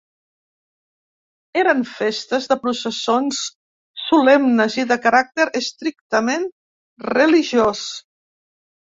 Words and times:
Eren 1.63 1.81
festes 1.89 2.47
de 2.53 2.55
processons 2.63 3.41
solemnes 4.03 4.77
i 4.83 4.85
de 4.93 4.97
caràcter 5.03 5.45
estrictament 5.61 6.49
religiós. 7.09 7.83